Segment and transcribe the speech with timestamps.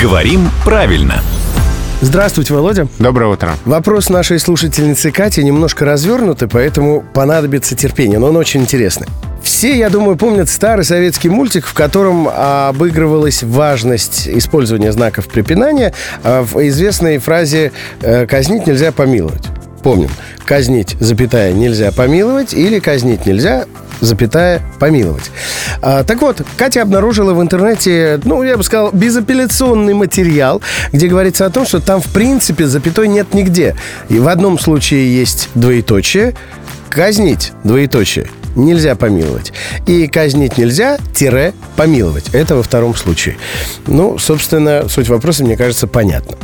[0.00, 1.20] Говорим правильно.
[2.00, 2.86] Здравствуйте, Володя.
[3.00, 3.54] Доброе утро.
[3.64, 9.08] Вопрос нашей слушательницы Кати немножко развернутый, поэтому понадобится терпение, но он очень интересный.
[9.42, 15.92] Все, я думаю, помнят старый советский мультик, в котором обыгрывалась важность использования знаков препинания
[16.22, 17.72] а, в известной фразе
[18.02, 19.42] э, «казнить нельзя помиловать».
[19.82, 20.10] Помним.
[20.46, 23.66] Казнить, запятая, нельзя помиловать или казнить нельзя,
[24.00, 25.30] запятая, помиловать.
[25.80, 30.60] А, так вот, Катя обнаружила в интернете, ну, я бы сказал, безапелляционный материал,
[30.92, 33.76] где говорится о том, что там, в принципе, запятой нет нигде.
[34.08, 36.34] И в одном случае есть двоеточие,
[36.90, 39.52] казнить, двоеточие, нельзя помиловать.
[39.86, 42.30] И казнить нельзя, тире, помиловать.
[42.32, 43.36] Это во втором случае.
[43.86, 46.36] Ну, собственно, суть вопроса, мне кажется, понятна.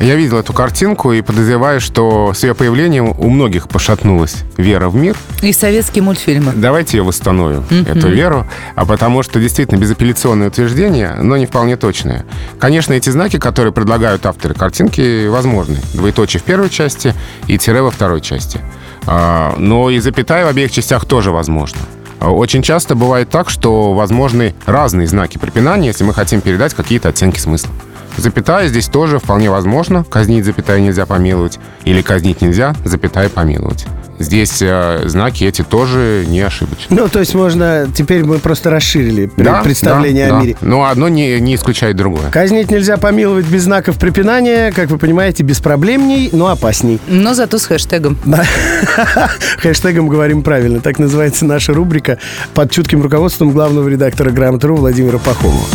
[0.00, 4.94] Я видел эту картинку и подозреваю, что с ее появлением у многих пошатнулась вера в
[4.94, 5.16] мир.
[5.42, 6.52] И советские мультфильмы.
[6.54, 7.98] Давайте ее восстановим, mm-hmm.
[7.98, 12.24] эту веру, а потому что действительно безапелляционное утверждение, но не вполне точное.
[12.58, 15.78] Конечно, эти знаки, которые предлагают авторы картинки, возможны.
[15.94, 17.14] Двоеточие в первой части
[17.46, 18.60] и тире во второй части.
[19.06, 21.78] А, но и запятая в обеих частях тоже возможно.
[22.20, 27.38] Очень часто бывает так, что возможны разные знаки препинания, если мы хотим передать какие-то оттенки
[27.38, 27.70] смысла.
[28.16, 30.04] Запятая здесь тоже вполне возможно.
[30.04, 31.58] Казнить запятая нельзя помиловать.
[31.84, 33.86] Или казнить нельзя, запятая помиловать.
[34.18, 36.96] Здесь э, знаки эти тоже не ошибочны.
[36.96, 37.86] Ну, то есть можно...
[37.94, 40.56] Теперь мы просто расширили да, представление да, о мире.
[40.62, 42.30] Но одно не, не исключает другое.
[42.30, 44.72] Казнить нельзя помиловать без знаков препинания.
[44.72, 46.98] Как вы понимаете, беспроблемней, но опасней.
[47.08, 48.16] Но зато с хэштегом.
[48.24, 48.44] Да.
[49.58, 50.80] Хэштегом говорим правильно.
[50.80, 52.18] Так называется наша рубрика
[52.54, 55.66] под чутким руководством главного редактора «Грамотру» Владимира Пахомова.